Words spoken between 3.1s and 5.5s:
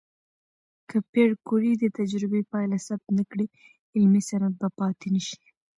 نه کړي، علمي سند به پاتې نشي.